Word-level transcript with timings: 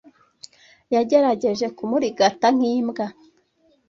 yagerageje 0.95 1.65
kumurigata 1.77 2.47
nk’imbwa 2.55 3.05